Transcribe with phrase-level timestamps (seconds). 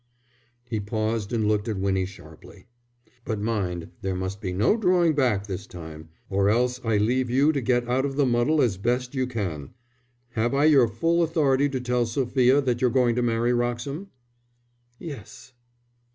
[0.63, 2.65] He paused and looked at Winnie sharply.
[3.23, 7.51] "But mind, there must be no drawing back this time, or else I leave you
[7.51, 9.75] to get out of the muddle as best you can.
[10.31, 14.07] Have I your full authority to tell Sophia that you're going to marry Wroxham?"
[14.97, 15.53] "Yes."